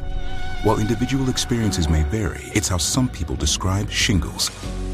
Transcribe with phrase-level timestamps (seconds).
[0.63, 4.51] While individual experiences may vary, it's how some people describe shingles.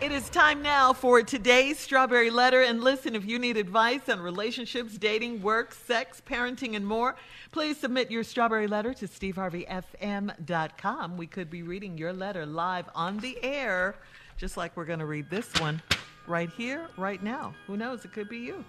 [0.00, 2.62] It is time now for today's Strawberry Letter.
[2.62, 7.16] And listen, if you need advice on relationships, dating, work, sex, parenting, and more,
[7.52, 11.18] please submit your Strawberry Letter to steveharveyfm.com.
[11.18, 13.94] We could be reading your letter live on the air,
[14.38, 15.82] just like we're going to read this one
[16.26, 17.52] right here, right now.
[17.66, 18.02] Who knows?
[18.06, 18.64] It could be you.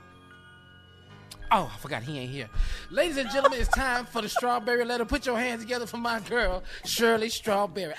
[1.50, 2.50] Oh, I forgot he ain't here.
[2.90, 5.06] Ladies and gentlemen, it's time for the Strawberry Letter.
[5.06, 7.94] Put your hands together for my girl, Shirley Strawberry.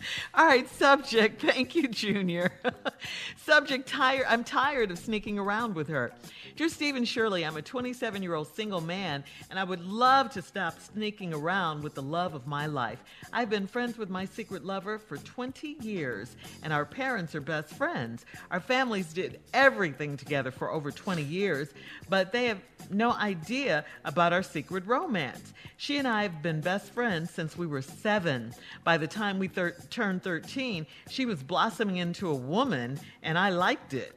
[0.34, 1.42] All right, subject.
[1.46, 2.52] Thank you, Junior.
[3.36, 4.26] subject, tired.
[4.28, 6.12] I'm tired of sneaking around with her.
[6.56, 10.42] Dear Stephen Shirley, I'm a 27 year old single man, and I would love to
[10.42, 13.02] stop sneaking around with the love of my life.
[13.32, 17.74] I've been friends with my secret lover for 20 years, and our parents are best
[17.74, 18.24] friends.
[18.50, 21.72] Our families did everything together for over 20 years,
[22.08, 22.60] but they have
[22.90, 25.52] no idea about our secret romance.
[25.76, 28.54] She and I have been best friends since we were seven.
[28.84, 33.50] By the time we thir- turned 13, she was blossoming into a woman, and I
[33.50, 34.14] liked it.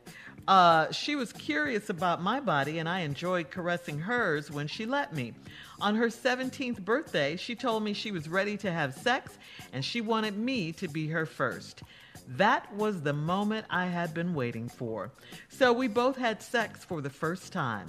[0.48, 5.14] Uh, she was curious about my body, and I enjoyed caressing hers when she let
[5.14, 5.34] me.
[5.80, 9.38] On her 17th birthday, she told me she was ready to have sex
[9.74, 11.84] and she wanted me to be her first.
[12.28, 15.12] That was the moment I had been waiting for.
[15.50, 17.88] So we both had sex for the first time.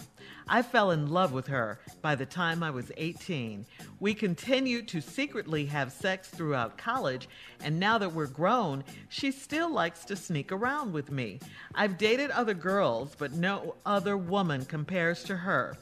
[0.48, 3.64] I fell in love with her by the time I was 18.
[4.00, 7.28] We continued to secretly have sex throughout college,
[7.62, 11.40] and now that we're grown, she still likes to sneak around with me.
[11.74, 15.76] I've dated other girls, but no other woman compares to her.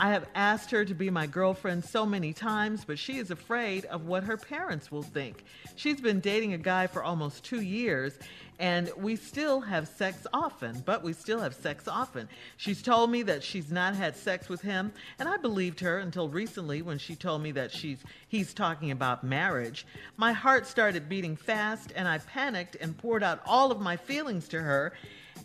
[0.00, 3.84] I have asked her to be my girlfriend so many times, but she is afraid
[3.86, 5.44] of what her parents will think.
[5.74, 8.16] She's been dating a guy for almost two years,
[8.60, 12.28] and we still have sex often, but we still have sex often.
[12.56, 16.28] She's told me that she's not had sex with him, and I believed her until
[16.28, 17.98] recently when she told me that she's
[18.28, 19.84] he's talking about marriage.
[20.16, 24.46] My heart started beating fast, and I panicked and poured out all of my feelings
[24.48, 24.92] to her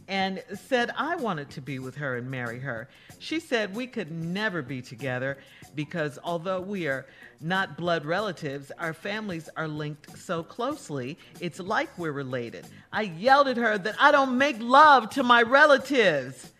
[0.07, 2.89] and said I wanted to be with her and marry her.
[3.19, 5.37] She said we could never be together
[5.75, 7.05] because although we are
[7.41, 12.67] not blood relatives, our families are linked so closely, it's like we're related.
[12.91, 16.51] I yelled at her that I don't make love to my relatives.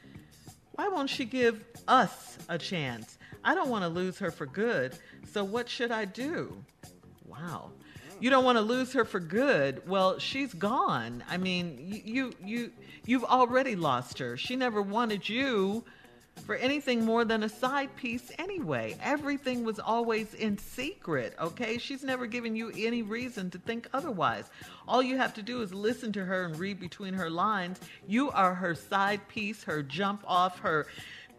[0.73, 3.17] Why won't she give us a chance?
[3.43, 4.97] I don't want to lose her for good,
[5.31, 6.55] so what should I do?
[7.27, 7.71] Wow.
[8.23, 9.85] You don't want to lose her for good.
[9.85, 11.25] Well, she's gone.
[11.29, 12.71] I mean, you you you
[13.05, 14.37] you've already lost her.
[14.37, 15.83] She never wanted you
[16.45, 18.95] for anything more than a side piece anyway.
[19.03, 21.77] Everything was always in secret, okay?
[21.77, 24.49] She's never given you any reason to think otherwise.
[24.87, 27.81] All you have to do is listen to her and read between her lines.
[28.07, 30.87] You are her side piece, her jump off, her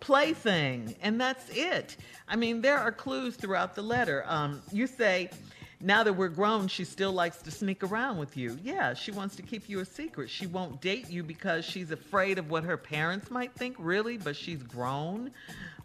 [0.00, 1.96] plaything, and that's it.
[2.28, 4.22] I mean, there are clues throughout the letter.
[4.26, 5.30] Um, you say,
[5.84, 8.58] now that we're grown, she still likes to sneak around with you.
[8.62, 10.30] Yeah, she wants to keep you a secret.
[10.30, 14.34] She won't date you because she's afraid of what her parents might think, really, but
[14.34, 15.30] she's grown.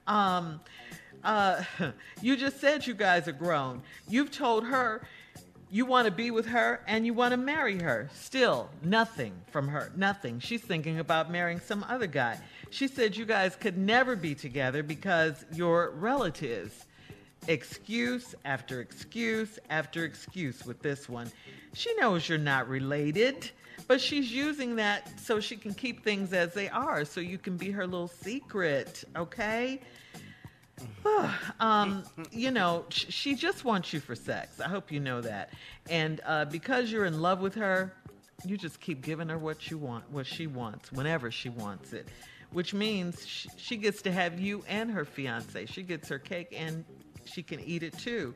[0.08, 0.62] Um,
[1.24, 1.64] uh,
[2.22, 3.82] you just said you guys are grown.
[4.08, 5.06] You've told her
[5.70, 8.10] you want to be with her and you want to marry her.
[8.14, 9.92] Still, nothing from her.
[9.98, 10.40] Nothing.
[10.40, 12.40] She's thinking about marrying some other guy.
[12.70, 16.86] She said you guys could never be together because you're relatives
[17.48, 21.32] excuse after excuse after excuse with this one.
[21.74, 23.50] She knows you're not related,
[23.88, 27.58] but she's using that so she can keep things as they are, so you can
[27.58, 29.80] be her little secret, okay?
[31.60, 34.60] um, you know, she just wants you for sex.
[34.60, 35.54] I hope you know that.
[35.90, 37.94] And uh, because you're in love with her,
[38.46, 42.08] you just keep giving her what you want, what she wants, whenever she wants it.
[42.52, 45.66] Which means sh- she gets to have you and her fiance.
[45.68, 46.84] She gets her cake and
[47.30, 48.34] she can eat it too.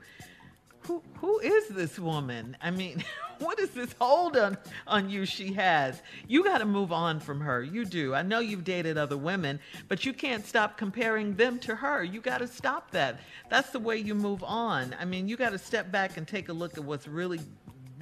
[0.81, 2.57] Who who is this woman?
[2.61, 3.03] I mean,
[3.39, 6.01] what is this hold on on you she has?
[6.27, 7.63] You got to move on from her.
[7.63, 8.13] You do.
[8.13, 12.03] I know you've dated other women, but you can't stop comparing them to her.
[12.03, 13.19] You got to stop that.
[13.49, 14.95] That's the way you move on.
[14.99, 17.39] I mean, you got to step back and take a look at what's really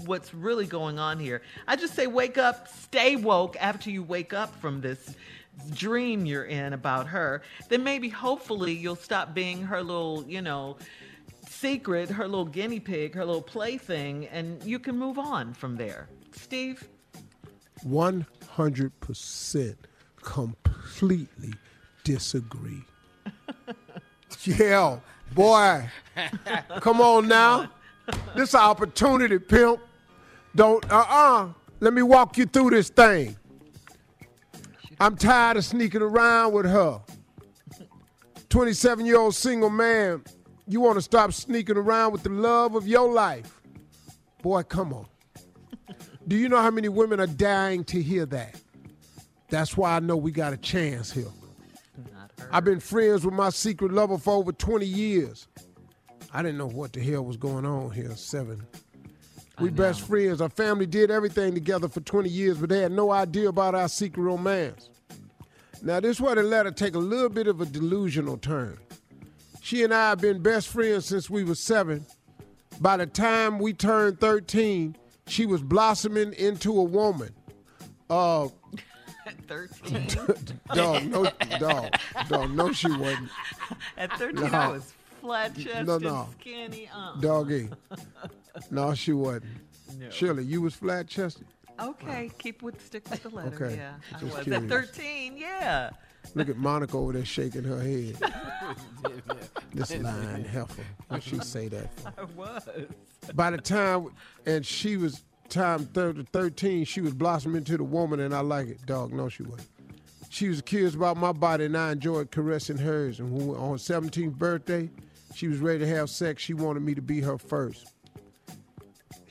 [0.06, 1.42] what's really going on here.
[1.68, 5.16] I just say wake up, stay woke after you wake up from this
[5.74, 10.77] dream you're in about her, then maybe hopefully you'll stop being her little, you know,
[11.48, 16.07] secret, her little guinea pig, her little plaything, and you can move on from there.
[16.31, 16.88] Steve?
[17.86, 19.75] 100%
[20.21, 21.53] completely
[22.03, 22.83] disagree.
[24.44, 25.00] yeah,
[25.33, 25.89] boy.
[26.80, 27.69] Come on now.
[28.36, 29.80] This opportunity, pimp.
[30.56, 31.44] Don't, uh uh-uh.
[31.44, 31.50] uh.
[31.80, 33.36] Let me walk you through this thing.
[35.01, 37.01] I'm tired of sneaking around with her.
[38.50, 40.24] 27 year old single man,
[40.68, 43.62] you want to stop sneaking around with the love of your life.
[44.44, 45.07] Boy, come on.
[46.27, 48.62] Do you know how many women are dying to hear that?
[49.50, 51.31] That's why I know we got a chance here.
[52.51, 55.48] I've been friends with my secret lover for over 20 years.
[56.31, 58.68] I didn't know what the hell was going on here, seven.
[59.62, 60.42] We best friends.
[60.42, 63.88] Our family did everything together for 20 years, but they had no idea about our
[63.88, 64.90] secret romance.
[65.84, 68.78] Now, this where the letter take a little bit of a delusional turn.
[69.62, 72.06] She and I have been best friends since we were seven.
[72.80, 74.96] By the time we turned 13,
[75.28, 77.31] she was blossoming into a woman.
[78.10, 78.48] Uh,
[79.48, 80.08] 13?
[80.74, 81.96] dog, no, dog,
[82.28, 83.30] dog, no, she wasn't.
[83.98, 86.30] At 13, I was flat chested, no, no.
[86.40, 86.90] skinny.
[86.94, 87.16] Uh.
[87.19, 87.69] Doggy.
[88.71, 89.45] No, she wasn't.
[90.00, 90.09] No.
[90.09, 91.45] Shirley, you was flat chested?
[91.80, 93.56] Okay, keep with stick with the letter.
[93.56, 94.63] Okay, Yeah, I was curious.
[94.63, 95.38] at 13.
[95.38, 95.89] Yeah.
[96.36, 98.17] Look at Monica over there shaking her head.
[99.74, 100.84] this lying heifer.
[101.08, 102.13] What she say that for?
[102.17, 102.70] I was.
[103.34, 104.10] By the time,
[104.46, 108.67] and she was time thir- 13, she was blossoming into the woman, and I like
[108.67, 108.86] it.
[108.86, 109.67] Dog, no, she wasn't.
[110.29, 113.20] She was curious about my body, and I enjoyed caressing hers.
[113.20, 114.89] And when, on her 17th birthday,
[115.34, 116.41] she was ready to have sex.
[116.43, 117.88] She wanted me to be her first.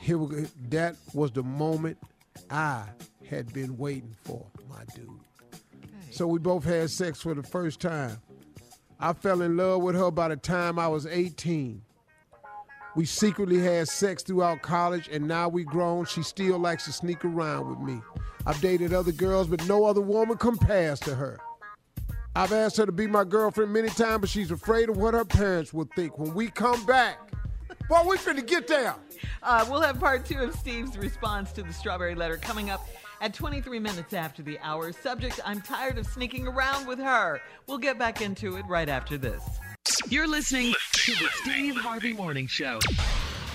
[0.00, 0.47] Here we go.
[0.71, 1.99] That was the moment
[2.50, 2.85] I
[3.28, 5.11] had been waiting for, my dude.
[6.11, 8.19] So we both had sex for the first time.
[8.99, 11.83] I fell in love with her by the time I was 18.
[12.97, 16.07] We secretly had sex throughout college, and now we grown.
[16.07, 18.00] She still likes to sneak around with me.
[18.47, 21.38] I've dated other girls, but no other woman compares to her.
[22.35, 25.25] I've asked her to be my girlfriend many times, but she's afraid of what her
[25.25, 27.19] parents will think when we come back.
[27.90, 28.94] Boy, we finna get there.
[29.42, 32.87] Uh, we'll have part two of Steve's response to the strawberry letter coming up
[33.20, 34.92] at 23 minutes after the hour.
[34.92, 37.40] Subject I'm tired of sneaking around with her.
[37.66, 39.42] We'll get back into it right after this.
[40.09, 42.78] You're listening to the Steve Harvey Morning Show.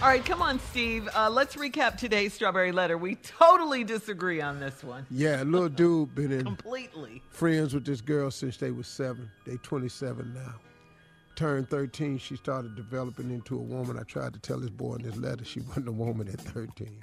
[0.01, 1.07] All right, come on, Steve.
[1.15, 2.97] Uh, let's recap today's strawberry letter.
[2.97, 5.05] We totally disagree on this one.
[5.09, 7.21] Yeah, little dude been in Completely.
[7.29, 9.31] friends with this girl since they was seven.
[9.45, 10.55] They 27 now.
[11.35, 13.99] Turned 13, she started developing into a woman.
[13.99, 17.01] I tried to tell this boy in this letter she wasn't a woman at 13.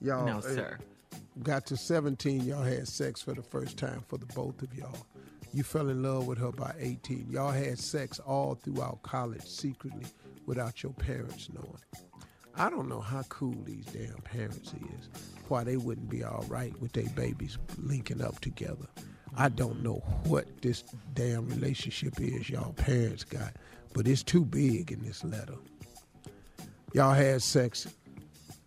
[0.00, 0.78] Y'all, No, uh, sir.
[1.42, 5.06] got to 17, y'all had sex for the first time for the both of y'all.
[5.52, 7.26] You fell in love with her by 18.
[7.30, 10.06] Y'all had sex all throughout college secretly
[10.46, 11.78] without your parents knowing.
[12.56, 15.08] I don't know how cool these damn parents is.
[15.48, 18.86] Why they wouldn't be all right with their babies linking up together.
[19.36, 23.54] I don't know what this damn relationship is y'all parents got,
[23.92, 25.56] but it's too big in this letter.
[26.92, 27.88] Y'all had sex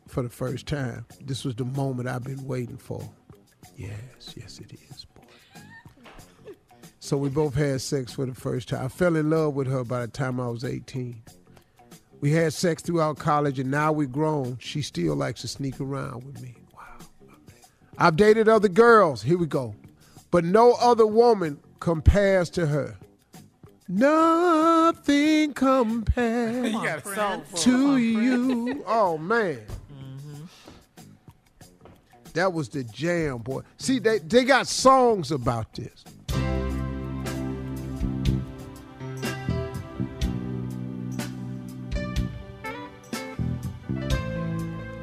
[0.07, 1.05] for the first time.
[1.21, 3.01] This was the moment I've been waiting for.
[3.77, 6.53] Yes, yes, it is, boy.
[6.99, 8.85] So we both had sex for the first time.
[8.85, 11.21] I fell in love with her by the time I was 18.
[12.19, 14.57] We had sex throughout college, and now we're grown.
[14.59, 16.55] She still likes to sneak around with me.
[16.75, 16.97] Wow.
[17.97, 19.21] I've dated other girls.
[19.21, 19.75] Here we go.
[20.31, 22.97] But no other woman compares to her.
[23.87, 28.83] Nothing compares You got a song for to you.
[28.87, 29.61] Oh man.
[29.93, 30.43] Mm-hmm.
[32.33, 33.61] That was the jam, boy.
[33.77, 36.03] See, they, they got songs about this.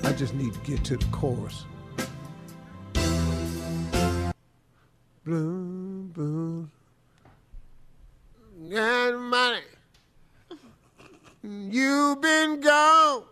[0.05, 1.65] I just need to get to the chorus.
[5.25, 6.71] Boom, boom.
[8.71, 9.61] Got money.
[11.43, 13.25] You've been gone.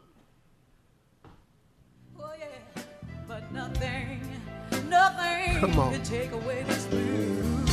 [2.18, 2.32] Oh,
[3.28, 4.20] but nothing,
[4.88, 5.92] nothing Come on.
[5.92, 7.68] can take away this blues.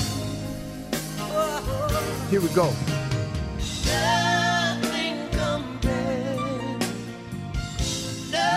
[1.21, 2.73] Oh, Here we go.
[3.85, 6.81] nothing compares.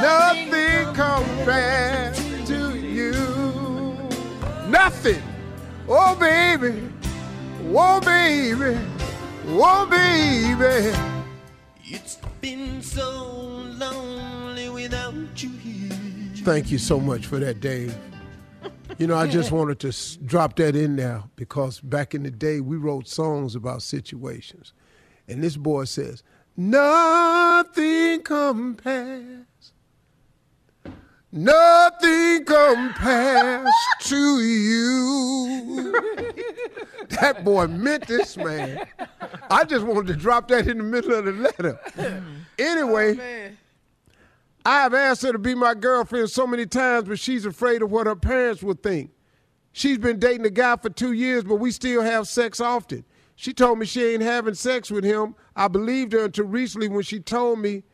[0.02, 3.97] Nothing compares to you.
[4.69, 5.22] Nothing.
[5.94, 6.88] Oh, baby.
[7.68, 8.78] Oh, baby.
[9.49, 10.96] Oh, baby.
[11.84, 13.26] It's been so
[13.76, 15.90] lonely without you here.
[16.44, 17.94] Thank you so much for that, Dave.
[18.96, 22.30] You know, I just wanted to s- drop that in there because back in the
[22.30, 24.72] day, we wrote songs about situations.
[25.28, 26.22] And this boy says,
[26.56, 29.32] Nothing compares.
[31.35, 33.71] Nothing compares
[34.01, 35.93] to you.
[37.09, 38.87] that boy meant this, man.
[39.51, 41.81] I just wanted to drop that in the middle of the letter.
[42.59, 43.57] Anyway, oh,
[44.67, 47.91] I have asked her to be my girlfriend so many times, but she's afraid of
[47.91, 49.11] what her parents would think.
[49.73, 53.07] She's been dating a guy for two years, but we still have sex often.
[53.37, 55.35] She told me she ain't having sex with him.
[55.57, 57.85] I believed her until recently when she told me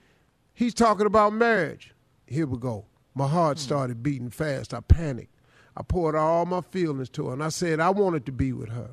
[0.54, 1.94] he's talking about marriage.
[2.26, 2.87] Here we go.
[3.18, 3.62] My heart hmm.
[3.62, 4.72] started beating fast.
[4.72, 5.34] I panicked.
[5.76, 8.68] I poured all my feelings to her, and I said, I wanted to be with
[8.68, 8.90] her.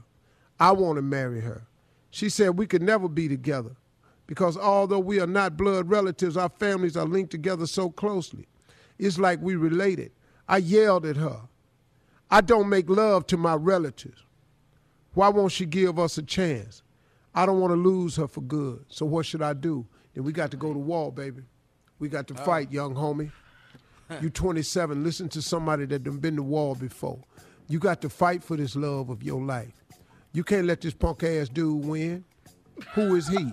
[0.60, 1.68] I want to marry her.
[2.10, 3.76] She said we could never be together
[4.26, 8.48] because although we are not blood relatives, our families are linked together so closely.
[8.98, 10.12] It's like we related.
[10.48, 11.42] I yelled at her.
[12.32, 14.24] I don't make love to my relatives.
[15.14, 16.82] Why won't she give us a chance?
[17.36, 18.86] I don't want to lose her for good.
[18.88, 19.86] So what should I do?
[20.16, 21.44] Then we got to go to war, baby.
[22.00, 22.44] We got to oh.
[22.44, 23.32] fight, young homie.
[24.22, 25.04] You 27.
[25.04, 27.20] Listen to somebody that done been to war before.
[27.68, 29.84] You got to fight for this love of your life.
[30.34, 32.24] You can't let this punk ass dude win.
[32.94, 33.52] Who is he?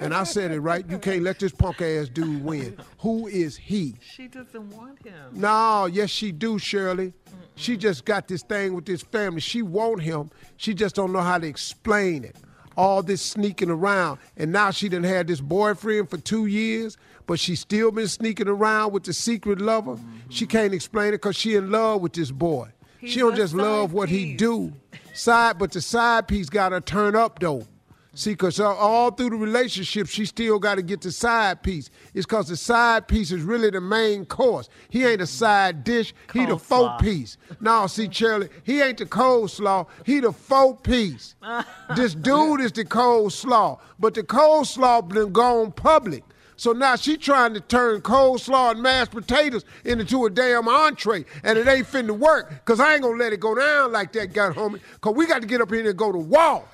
[0.00, 0.84] And I said it right.
[0.90, 2.76] You can't let this punk ass dude win.
[2.98, 3.94] Who is he?
[4.00, 5.14] She doesn't want him.
[5.32, 7.14] No, yes, she do, Shirley.
[7.54, 9.40] She just got this thing with this family.
[9.40, 10.30] She want him.
[10.56, 12.36] She just don't know how to explain it.
[12.76, 17.38] All this sneaking around, and now she done had this boyfriend for two years, but
[17.38, 19.98] she still been sneaking around with the secret lover.
[20.28, 22.68] She can't explain it because she in love with this boy.
[23.04, 24.72] she don't just love side what he do.
[25.14, 27.66] Side, but the side piece got to turn up though.
[28.14, 31.88] See, because all through the relationship, she still got to get the side piece.
[32.12, 34.68] It's because the side piece is really the main course.
[34.90, 36.12] He ain't a side dish.
[36.32, 37.00] He the Coleslaw.
[37.00, 37.38] piece.
[37.60, 39.86] No, see, Shirley, he ain't the coleslaw.
[40.04, 41.36] He the folk piece.
[41.96, 43.80] this dude is the coleslaw.
[43.98, 46.22] But the coleslaw been gone public.
[46.62, 51.58] So now she trying to turn coleslaw and mashed potatoes into a damn entree, and
[51.58, 54.54] it ain't finna work, because I ain't gonna let it go down like that, got
[54.54, 56.64] homie, because we got to get up here and go to war.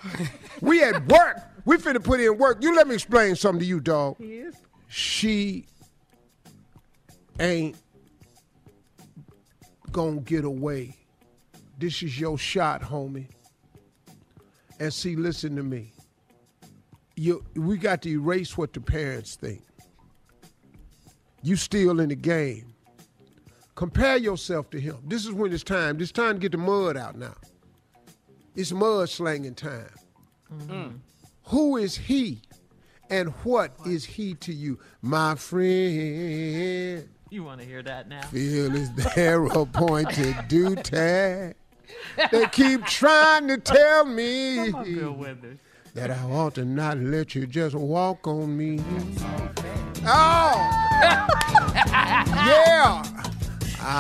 [0.60, 1.38] we at work.
[1.64, 2.62] We finna put in work.
[2.62, 4.16] You let me explain something to you, dog.
[4.18, 4.56] He is.
[4.88, 5.64] She
[7.40, 7.78] ain't
[9.90, 10.96] gonna get away.
[11.78, 13.28] This is your shot, homie.
[14.78, 15.94] And see, listen to me.
[17.16, 19.62] You, we got to erase what the parents think.
[21.42, 22.74] You still in the game.
[23.74, 24.98] Compare yourself to him.
[25.06, 26.00] This is when it's time.
[26.00, 27.34] It's time to get the mud out now.
[28.56, 29.90] It's mud slanging time.
[30.52, 30.96] Mm-hmm.
[31.44, 32.42] Who is he
[33.08, 34.80] and what is he to you?
[35.00, 38.22] My friend, You want to hear that now?
[38.22, 41.54] feel is pointed appointed tag.
[42.32, 45.58] They keep trying to tell me on,
[45.94, 48.80] that I ought to not let you just walk on me.
[50.04, 50.87] Oh!
[51.02, 53.02] Yeah!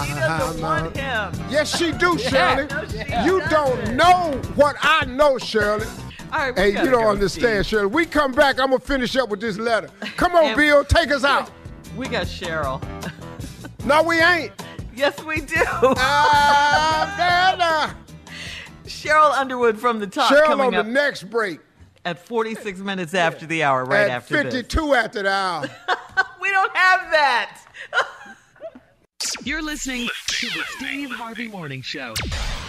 [0.04, 1.32] She doesn't want him.
[1.50, 2.66] Yes, she do, Shirley.
[2.66, 3.50] No, she you doesn't.
[3.50, 5.86] don't know what I know, Shirley.
[6.32, 7.86] All right, Hey, you don't understand, Shirley.
[7.86, 9.88] We come back, I'm gonna finish up with this letter.
[10.16, 11.50] Come on, Bill, take us out.
[11.96, 12.82] We got Cheryl.
[13.84, 14.52] No, we ain't.
[14.94, 15.54] Yes, we do.
[15.82, 17.94] Ah,
[18.84, 21.60] Cheryl Underwood from the top Cheryl on the next break.
[22.04, 24.54] at 46 minutes after the hour, right At after this.
[24.54, 25.70] 52 after the hour.
[26.88, 27.60] We don't have that.
[29.44, 32.14] You're listening to the Steve Harvey Morning Show.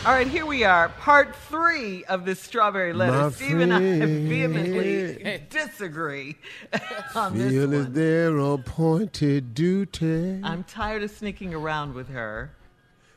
[0.05, 3.13] All right, here we are, part three of this strawberry letter.
[3.13, 4.27] My Steve and I friend.
[4.27, 6.35] vehemently disagree
[7.15, 10.41] on this Feel is their appointed duty.
[10.43, 12.51] I'm tired of sneaking around with her.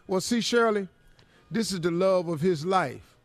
[0.06, 0.88] Well, see, Shirley,
[1.50, 3.16] this is the love of his life.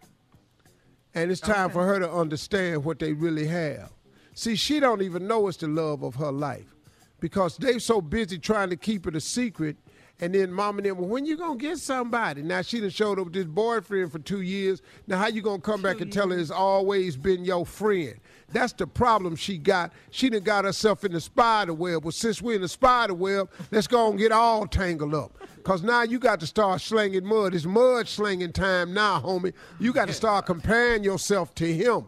[1.13, 3.91] And it's time for her to understand what they really have.
[4.33, 6.76] See, she don't even know it's the love of her life
[7.19, 9.77] because they so busy trying to keep it a secret.
[10.19, 12.41] And then mom and them, well, when you gonna get somebody?
[12.41, 14.81] Now she done showed up with this boyfriend for two years.
[15.05, 18.15] Now how you gonna come back and tell her it's always been your friend?
[18.51, 19.93] That's the problem she got.
[20.09, 22.03] She done got herself in the spider web.
[22.03, 25.37] Well, since we're in the spider web, let's go and get all tangled up.
[25.63, 27.53] Cause now you got to start slinging mud.
[27.53, 29.53] It's mud slinging time now, homie.
[29.79, 32.07] You got to start comparing yourself to him.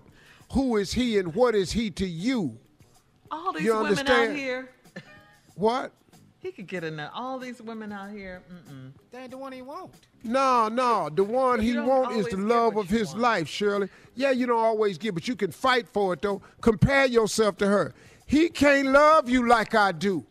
[0.54, 2.58] Who is he and what is he to you?
[3.30, 4.70] All these You women out here.
[5.60, 5.92] What?
[6.42, 7.12] He could get in there.
[7.13, 8.42] All these women out here.
[8.50, 8.94] Mm-mm.
[9.12, 9.92] That ain't the one he want.
[10.24, 11.10] No, no.
[11.13, 13.20] The one he don't want is the love of his want.
[13.20, 13.89] life, Shirley.
[14.16, 16.42] Yeah, you don't always get, but you can fight for it though.
[16.62, 17.94] Compare yourself to her.
[18.25, 20.25] He can't love you like I do.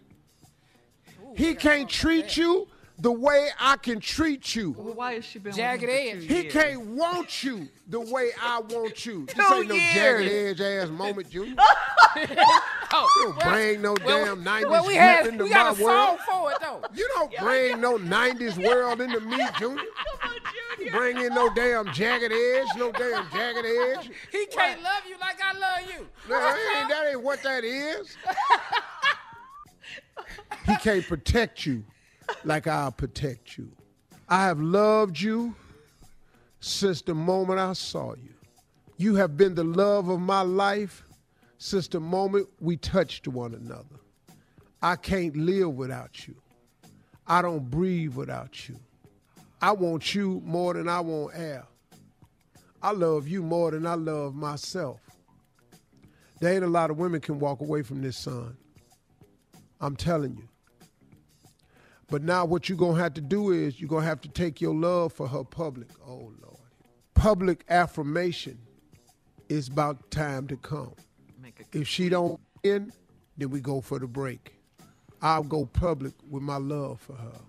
[1.36, 2.67] He can't treat you
[3.00, 4.72] the way I can treat you.
[4.76, 6.24] Well, why has she been Jagged with edge.
[6.24, 6.52] He years?
[6.52, 9.26] can't want you the way I want you.
[9.26, 9.94] This Two ain't no years.
[9.94, 11.54] jagged edge ass moment, Junior.
[11.58, 12.16] Oh,
[12.90, 13.50] You don't oh.
[13.50, 16.18] bring no damn 90s well, we whip had into we my got a world.
[16.18, 16.82] song for it though.
[16.94, 19.84] You don't bring no 90s world into me, Junior.
[20.20, 20.36] Come on,
[20.78, 20.92] Junior.
[20.92, 24.10] Bring in no damn jagged edge, no damn jagged edge.
[24.32, 26.06] He can't love you like I love you.
[26.28, 28.16] No, that ain't, that ain't what that is.
[30.66, 31.84] he can't protect you
[32.44, 33.70] like I'll protect you.
[34.28, 35.54] I have loved you
[36.60, 38.34] since the moment I saw you.
[38.96, 41.04] You have been the love of my life
[41.58, 44.00] since the moment we touched one another.
[44.82, 46.34] I can't live without you.
[47.26, 48.76] I don't breathe without you.
[49.60, 51.64] I want you more than I want air.
[52.80, 55.00] I love you more than I love myself.
[56.40, 58.56] There ain't a lot of women can walk away from this son.
[59.80, 60.48] I'm telling you.
[62.10, 64.74] But now what you're gonna have to do is you're gonna have to take your
[64.74, 65.88] love for her public.
[66.06, 66.56] Oh Lord.
[67.14, 68.58] Public affirmation
[69.48, 70.94] is about time to come.
[71.72, 72.92] If she don't in,
[73.36, 74.54] then we go for the break.
[75.20, 77.40] I'll go public with my love for her.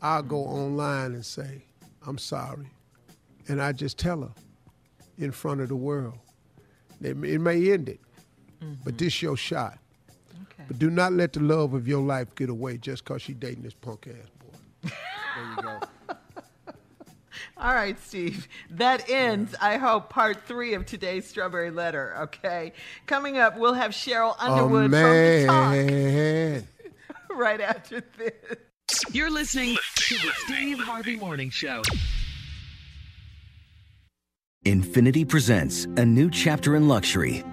[0.00, 0.54] I'll go mm-hmm.
[0.54, 1.64] online and say,
[2.06, 2.66] I'm sorry.
[3.48, 4.32] And I just tell her
[5.18, 6.18] in front of the world.
[7.00, 8.00] It, may- it may end it,
[8.60, 8.96] but mm-hmm.
[8.96, 9.78] this your shot.
[10.62, 10.68] Okay.
[10.68, 13.62] But do not let the love of your life get away just because she's dating
[13.62, 14.90] this punk ass boy.
[15.36, 15.80] There you go.
[17.56, 18.48] All right, Steve.
[18.70, 22.72] That ends, I hope, part three of today's Strawberry Letter, okay?
[23.06, 26.66] Coming up, we'll have Cheryl Oh Underwood from the man.
[27.08, 28.32] talk right after this.
[29.12, 31.82] You're listening to the Steve Harvey Morning Show.
[34.66, 37.42] Infiniti presents a new chapter in luxury,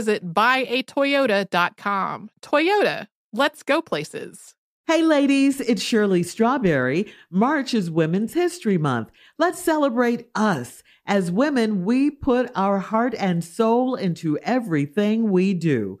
[0.00, 2.30] visit buyatoyota.com.
[2.40, 4.54] Toyota, let's go places.
[4.86, 7.12] Hey, ladies, it's Shirley Strawberry.
[7.30, 9.10] March is Women's History Month.
[9.36, 10.82] Let's celebrate us.
[11.04, 16.00] As women, we put our heart and soul into everything we do.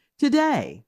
[0.21, 0.85] today.